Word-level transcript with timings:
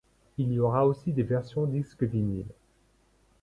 Il 0.39 0.51
y 0.51 0.57
aura 0.59 0.87
aussi 0.87 1.13
des 1.13 1.21
versions 1.21 1.67
disques 1.67 2.01
vinyles. 2.05 2.49